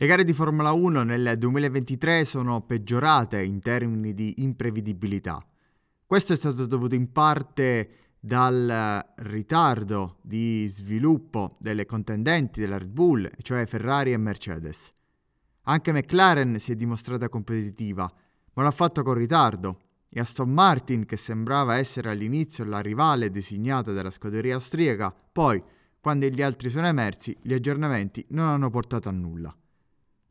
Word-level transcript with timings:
Le 0.00 0.06
gare 0.06 0.24
di 0.24 0.32
Formula 0.32 0.72
1 0.72 1.02
nel 1.02 1.34
2023 1.36 2.24
sono 2.24 2.62
peggiorate 2.62 3.42
in 3.42 3.60
termini 3.60 4.14
di 4.14 4.32
imprevedibilità. 4.38 5.44
Questo 6.06 6.32
è 6.32 6.36
stato 6.36 6.64
dovuto 6.64 6.94
in 6.94 7.12
parte 7.12 8.14
dal 8.18 9.12
ritardo 9.16 10.16
di 10.22 10.66
sviluppo 10.68 11.58
delle 11.60 11.84
contendenti 11.84 12.60
della 12.60 12.78
Red 12.78 12.88
Bull, 12.88 13.28
cioè 13.42 13.66
Ferrari 13.66 14.14
e 14.14 14.16
Mercedes. 14.16 14.90
Anche 15.64 15.92
McLaren 15.92 16.58
si 16.58 16.72
è 16.72 16.76
dimostrata 16.76 17.28
competitiva, 17.28 18.10
ma 18.54 18.62
l'ha 18.62 18.70
fatto 18.70 19.02
con 19.02 19.12
ritardo 19.12 19.80
e 20.08 20.18
Aston 20.18 20.48
Martin, 20.48 21.04
che 21.04 21.18
sembrava 21.18 21.76
essere 21.76 22.08
all'inizio 22.08 22.64
la 22.64 22.80
rivale 22.80 23.30
designata 23.30 23.92
della 23.92 24.10
scuderia 24.10 24.54
austriaca, 24.54 25.12
poi, 25.30 25.62
quando 26.00 26.24
gli 26.24 26.40
altri 26.40 26.70
sono 26.70 26.86
emersi, 26.86 27.36
gli 27.42 27.52
aggiornamenti 27.52 28.24
non 28.30 28.46
hanno 28.46 28.70
portato 28.70 29.10
a 29.10 29.12
nulla. 29.12 29.54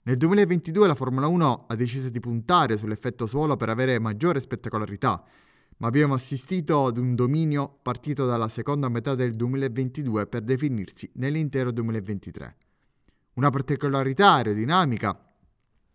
Nel 0.09 0.17
2022 0.17 0.87
la 0.87 0.95
Formula 0.95 1.27
1 1.27 1.65
ha 1.67 1.75
deciso 1.75 2.09
di 2.09 2.19
puntare 2.19 2.77
sull'effetto 2.77 3.27
suolo 3.27 3.55
per 3.57 3.69
avere 3.69 3.99
maggiore 3.99 4.39
spettacolarità, 4.39 5.23
ma 5.77 5.85
abbiamo 5.85 6.15
assistito 6.15 6.87
ad 6.87 6.97
un 6.97 7.13
dominio 7.13 7.77
partito 7.83 8.25
dalla 8.25 8.47
seconda 8.47 8.89
metà 8.89 9.13
del 9.13 9.35
2022 9.35 10.25
per 10.25 10.41
definirsi 10.41 11.11
nell'intero 11.17 11.71
2023. 11.71 12.55
Una 13.33 13.51
particolarità 13.51 14.31
aerodinamica 14.31 15.31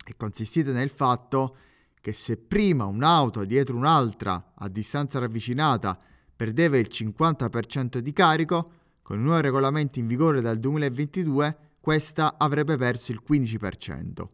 è 0.05 0.15
consistita 0.17 0.71
nel 0.71 0.91
fatto 0.91 1.57
che 2.01 2.13
se 2.13 2.37
prima 2.37 2.85
un'auto 2.85 3.45
dietro 3.45 3.75
un'altra 3.75 4.53
a 4.55 4.69
distanza 4.69 5.19
ravvicinata 5.19 5.99
perdeva 6.37 6.79
il 6.79 6.87
50% 6.89 7.99
di 7.99 8.13
carico, 8.13 8.71
con 9.03 9.19
i 9.19 9.23
nuovi 9.25 9.43
regolamenti 9.43 9.99
in 9.99 10.07
vigore 10.07 10.41
dal 10.41 10.61
2022 10.61 11.59
questa 11.85 12.37
avrebbe 12.39 12.79
perso 12.79 13.13
il 13.13 13.21
15%. 13.29 14.27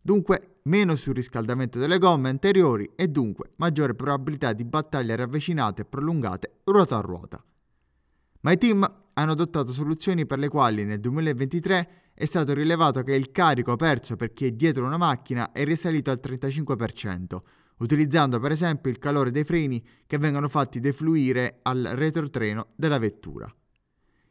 Dunque 0.00 0.60
meno 0.62 0.94
surriscaldamento 0.94 1.78
delle 1.78 1.98
gomme 1.98 2.30
anteriori 2.30 2.90
e 2.96 3.08
dunque 3.08 3.50
maggiore 3.56 3.94
probabilità 3.94 4.54
di 4.54 4.64
battaglie 4.64 5.14
ravvicinate 5.14 5.82
e 5.82 5.84
prolungate 5.84 6.60
ruota 6.64 6.96
a 6.96 7.02
ruota. 7.02 7.44
Ma 8.40 8.50
i 8.50 8.56
team 8.56 8.90
hanno 9.12 9.32
adottato 9.32 9.72
soluzioni 9.72 10.24
per 10.24 10.38
le 10.38 10.48
quali 10.48 10.84
nel 10.84 10.98
2023 11.00 12.12
è 12.14 12.24
stato 12.24 12.54
rilevato 12.54 13.02
che 13.02 13.14
il 13.14 13.30
carico 13.30 13.76
perso 13.76 14.16
per 14.16 14.32
chi 14.32 14.46
è 14.46 14.52
dietro 14.52 14.86
una 14.86 14.96
macchina 14.96 15.52
è 15.52 15.64
risalito 15.64 16.10
al 16.10 16.20
35%, 16.22 17.36
utilizzando 17.80 18.40
per 18.40 18.52
esempio 18.52 18.90
il 18.90 18.98
calore 18.98 19.30
dei 19.30 19.44
freni 19.44 19.84
che 20.06 20.16
vengono 20.16 20.48
fatti 20.48 20.80
defluire 20.80 21.58
al 21.60 21.90
retrotreno 21.92 22.68
della 22.74 22.98
vettura. 22.98 23.54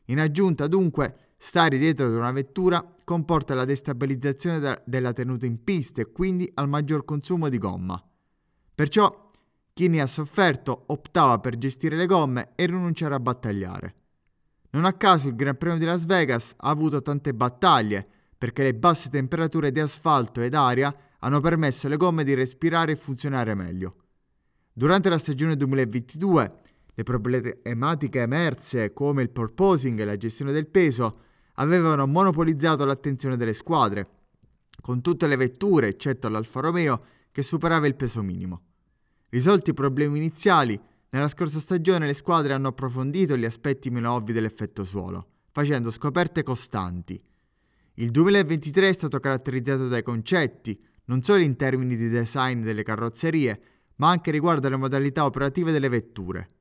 In 0.06 0.20
aggiunta 0.20 0.66
dunque 0.66 1.25
Stare 1.38 1.78
dietro 1.78 2.08
ad 2.08 2.14
una 2.14 2.32
vettura 2.32 2.84
comporta 3.04 3.54
la 3.54 3.66
destabilizzazione 3.66 4.60
de- 4.60 4.82
della 4.86 5.14
tenuta 5.14 5.46
in 5.46 5.64
pista 5.64 6.02
e 6.02 6.12
quindi 6.12 6.50
al 6.56 6.68
maggior 6.68 7.06
consumo 7.06 7.50
di 7.50 7.58
gomma. 7.58 8.02
Perciò 8.74 9.32
chi 9.74 9.88
ne 9.88 10.02
ha 10.02 10.08
sofferto 10.08 10.84
optava 10.88 11.40
per 11.40 11.58
gestire 11.58 11.96
le 11.96 12.06
gomme 12.06 12.52
e 12.56 12.66
rinunciare 12.66 13.14
a 13.14 13.20
battagliare. 13.20 13.96
Non 14.72 14.86
a 14.86 14.94
caso 14.94 15.28
il 15.28 15.36
Gran 15.36 15.58
Premio 15.58 15.78
di 15.78 15.86
Las 15.86 16.06
Vegas 16.06 16.54
ha 16.58 16.70
avuto 16.70 17.02
tante 17.02 17.34
battaglie 17.34 18.06
perché 18.38 18.64
le 18.64 18.76
basse 18.76 19.10
temperature 19.10 19.72
di 19.72 19.80
asfalto 19.80 20.42
ed 20.42 20.54
aria 20.54 20.94
hanno 21.20 21.40
permesso 21.40 21.88
alle 21.88 21.98
gomme 21.98 22.24
di 22.24 22.34
respirare 22.34 22.94
e 22.94 22.96
funzionare 22.96 23.56
meglio. 23.56 23.96
Durante 24.74 25.10
la 25.10 25.18
stagione 25.18 25.56
2022 25.56 26.60
le 26.98 27.04
problematiche 27.04 28.22
emerse 28.22 28.94
come 28.94 29.22
il 29.22 29.30
porposing 29.30 30.00
e 30.00 30.06
la 30.06 30.16
gestione 30.16 30.54
del 30.54 30.68
peso 30.68 31.20
avevano 31.56 32.08
monopolizzato 32.08 32.86
l'attenzione 32.86 33.36
delle 33.36 33.54
squadre, 33.54 34.10
con 34.82 35.02
tutte 35.02 35.28
le 35.28 35.36
vetture, 35.36 35.90
eccetto 35.90 36.30
l'Alfa 36.30 36.62
Romeo, 36.62 37.04
che 37.32 37.44
superava 37.44 37.86
il 37.86 37.96
peso 37.96 38.22
minimo. 38.24 38.62
Risolti 39.30 39.72
i 39.72 39.74
problemi 39.74 40.18
iniziali, 40.18 40.80
nella 41.10 41.28
scorsa 41.28 41.60
stagione 41.60 42.06
le 42.06 42.14
squadre 42.14 42.54
hanno 42.54 42.70
approfondito 42.70 43.36
gli 43.36 43.46
aspetti 43.46 43.90
meno 43.90 44.14
ovvi 44.14 44.32
dell'effetto 44.32 44.86
suolo, 44.86 45.28
facendo 45.52 45.92
scoperte 45.92 46.44
costanti. 46.44 47.22
Il 47.96 48.12
2023 48.12 48.90
è 48.90 48.94
stato 48.94 49.20
caratterizzato 49.20 49.90
dai 49.90 50.04
concetti, 50.04 50.82
non 51.06 51.24
solo 51.24 51.42
in 51.42 51.58
termini 51.58 51.98
di 51.98 52.10
design 52.10 52.64
delle 52.64 52.84
carrozzerie, 52.84 53.62
ma 53.98 54.10
anche 54.10 54.32
riguardo 54.32 54.68
alle 54.68 54.78
modalità 54.78 55.26
operative 55.26 55.72
delle 55.72 55.90
vetture. 55.90 56.55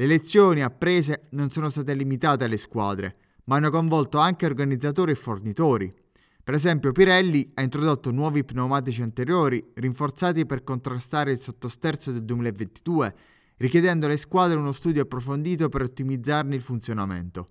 Le 0.00 0.06
lezioni 0.06 0.62
apprese 0.62 1.26
non 1.32 1.50
sono 1.50 1.68
state 1.68 1.92
limitate 1.92 2.44
alle 2.44 2.56
squadre, 2.56 3.16
ma 3.44 3.56
hanno 3.56 3.68
coinvolto 3.68 4.16
anche 4.16 4.46
organizzatori 4.46 5.12
e 5.12 5.14
fornitori. 5.14 5.94
Per 6.42 6.54
esempio 6.54 6.90
Pirelli 6.90 7.50
ha 7.52 7.60
introdotto 7.60 8.10
nuovi 8.10 8.42
pneumatici 8.42 9.02
anteriori 9.02 9.62
rinforzati 9.74 10.46
per 10.46 10.64
contrastare 10.64 11.32
il 11.32 11.38
sottosterzo 11.38 12.12
del 12.12 12.24
2022, 12.24 13.14
richiedendo 13.58 14.06
alle 14.06 14.16
squadre 14.16 14.56
uno 14.56 14.72
studio 14.72 15.02
approfondito 15.02 15.68
per 15.68 15.82
ottimizzarne 15.82 16.54
il 16.54 16.62
funzionamento. 16.62 17.48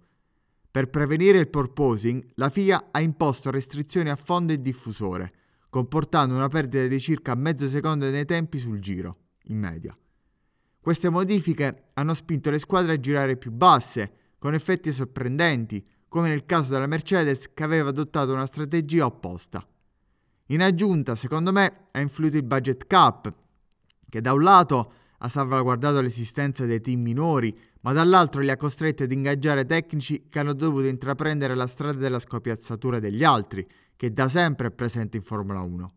Per 0.72 0.90
prevenire 0.90 1.38
il 1.38 1.50
porposing, 1.50 2.31
la 2.34 2.50
FIA 2.50 2.88
ha 2.90 3.00
imposto 3.00 3.52
restrizioni 3.52 4.10
a 4.10 4.16
fondo 4.16 4.54
e 4.54 4.60
diffusore, 4.60 5.34
comportando 5.70 6.34
una 6.34 6.48
perdita 6.48 6.88
di 6.88 7.00
circa 7.00 7.36
mezzo 7.36 7.68
secondo 7.68 8.10
nei 8.10 8.26
tempi 8.26 8.58
sul 8.58 8.80
giro, 8.80 9.18
in 9.50 9.60
media. 9.60 9.96
Queste 10.82 11.10
modifiche 11.10 11.90
hanno 11.94 12.14
spinto 12.14 12.50
le 12.50 12.60
squadre 12.60 12.94
a 12.94 13.00
girare 13.00 13.38
più 13.38 13.52
basse, 13.52 14.12
con 14.40 14.54
effetti 14.54 14.92
sorprendenti, 14.92 15.86
come 16.08 16.30
nel 16.30 16.46
caso 16.46 16.72
della 16.72 16.88
Mercedes 16.88 17.54
che 17.54 17.64
aveva 17.64 17.90
adottato 17.90 18.34
una 18.34 18.46
strategia 18.46 19.06
opposta. 19.06 19.66
In 20.48 20.62
aggiunta, 20.62 21.16
secondo 21.16 21.52
me, 21.52 21.88
ha 21.92 22.00
influito 22.00 22.38
il 22.38 22.44
budget 22.44 22.88
cap, 22.88 23.32
che 24.10 24.22
da 24.22 24.34
un 24.34 24.42
lato 24.42 24.94
ha 25.20 25.28
salvaguardato 25.28 26.02
l'esistenza 26.02 26.66
dei 26.66 26.82
team 26.82 27.02
minori, 27.02 27.56
ma 27.82 27.92
dall'altro 27.92 28.42
li 28.42 28.50
ha 28.50 28.58
costretti 28.58 29.04
ad 29.04 29.12
ingaggiare 29.12 29.66
tecnici 29.66 30.28
che 30.30 30.40
hanno 30.40 30.54
dovuto 30.54 30.88
intraprendere 30.88 31.56
la 31.56 31.68
strada 31.68 32.00
della 32.00 32.20
scopiazzatura 32.20 33.00
degli 33.00 33.24
altri, 33.24 33.68
che 33.96 34.12
da 34.12 34.28
sempre 34.28 34.68
è 34.68 34.72
presente 34.72 35.18
in 35.18 35.24
Formula 35.24 35.62
1. 35.62 35.94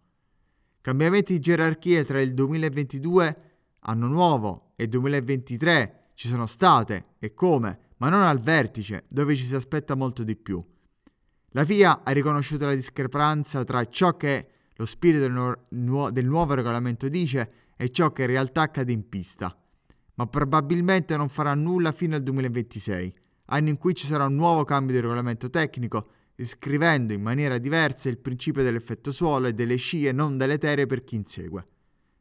Cambiamenti 0.80 1.34
di 1.34 1.38
gerarchie 1.38 2.04
tra 2.04 2.20
il 2.20 2.34
2022, 2.34 3.51
anno 3.82 4.06
nuovo, 4.06 4.72
e 4.76 4.84
il 4.84 4.88
2023 4.90 6.10
ci 6.14 6.28
sono 6.28 6.46
state, 6.46 7.14
e 7.18 7.34
come, 7.34 7.78
ma 7.98 8.08
non 8.08 8.22
al 8.22 8.40
vertice, 8.40 9.04
dove 9.08 9.34
ci 9.36 9.44
si 9.44 9.54
aspetta 9.54 9.94
molto 9.94 10.22
di 10.22 10.36
più. 10.36 10.62
La 11.50 11.64
FIA 11.64 12.02
ha 12.02 12.10
riconosciuto 12.12 12.64
la 12.64 12.74
discrepanza 12.74 13.62
tra 13.64 13.84
ciò 13.86 14.16
che 14.16 14.48
lo 14.76 14.86
spirito 14.86 15.20
del, 15.20 15.32
nu- 15.32 15.52
nu- 15.70 16.10
del 16.10 16.26
nuovo 16.26 16.54
regolamento 16.54 17.08
dice 17.08 17.52
e 17.76 17.90
ciò 17.90 18.12
che 18.12 18.22
in 18.22 18.28
realtà 18.28 18.62
accade 18.62 18.92
in 18.92 19.08
pista, 19.08 19.56
ma 20.14 20.26
probabilmente 20.26 21.16
non 21.16 21.28
farà 21.28 21.54
nulla 21.54 21.92
fino 21.92 22.16
al 22.16 22.22
2026, 22.22 23.14
anno 23.46 23.68
in 23.68 23.76
cui 23.76 23.94
ci 23.94 24.06
sarà 24.06 24.24
un 24.24 24.34
nuovo 24.34 24.64
cambio 24.64 24.94
di 24.94 25.00
regolamento 25.00 25.50
tecnico, 25.50 26.08
scrivendo 26.36 27.12
in 27.12 27.22
maniera 27.22 27.58
diversa 27.58 28.08
il 28.08 28.18
principio 28.18 28.62
dell'effetto 28.62 29.12
suolo 29.12 29.46
e 29.46 29.52
delle 29.52 29.76
scie 29.76 30.10
non 30.12 30.38
deleterie 30.38 30.86
per 30.86 31.04
chi 31.04 31.16
insegue. 31.16 31.66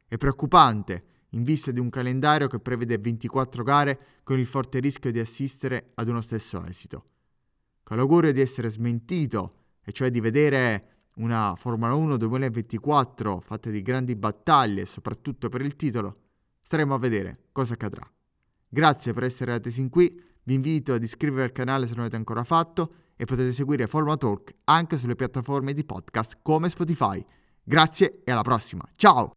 È 0.06 0.16
preoccupante, 0.16 1.02
in 1.34 1.42
vista 1.42 1.70
di 1.70 1.80
un 1.80 1.90
calendario 1.90 2.48
che 2.48 2.58
prevede 2.58 2.98
24 2.98 3.62
gare 3.62 4.00
con 4.22 4.38
il 4.38 4.46
forte 4.46 4.80
rischio 4.80 5.12
di 5.12 5.18
assistere 5.18 5.92
ad 5.94 6.08
uno 6.08 6.20
stesso 6.20 6.64
esito. 6.64 7.04
Con 7.82 7.96
l'augurio 7.96 8.32
di 8.32 8.40
essere 8.40 8.68
smentito, 8.70 9.56
e 9.84 9.92
cioè 9.92 10.10
di 10.10 10.20
vedere 10.20 10.86
una 11.16 11.54
Formula 11.56 11.94
1 11.94 12.16
2024 12.16 13.40
fatta 13.40 13.70
di 13.70 13.82
grandi 13.82 14.16
battaglie, 14.16 14.86
soprattutto 14.86 15.48
per 15.48 15.60
il 15.60 15.76
titolo, 15.76 16.16
staremo 16.62 16.94
a 16.94 16.98
vedere 16.98 17.48
cosa 17.52 17.74
accadrà. 17.74 18.08
Grazie 18.68 19.12
per 19.12 19.24
essere 19.24 19.52
andati 19.52 19.70
sin 19.70 19.88
qui, 19.90 20.22
vi 20.44 20.54
invito 20.54 20.94
ad 20.94 21.02
iscrivervi 21.02 21.42
al 21.42 21.52
canale 21.52 21.86
se 21.86 21.92
non 21.92 22.00
avete 22.00 22.16
ancora 22.16 22.44
fatto 22.44 22.94
e 23.16 23.24
potete 23.24 23.52
seguire 23.52 23.86
Formula 23.86 24.16
Talk 24.16 24.54
anche 24.64 24.96
sulle 24.96 25.14
piattaforme 25.14 25.72
di 25.72 25.84
podcast 25.84 26.38
come 26.42 26.68
Spotify. 26.68 27.24
Grazie 27.62 28.22
e 28.24 28.32
alla 28.32 28.42
prossima, 28.42 28.84
ciao! 28.96 29.30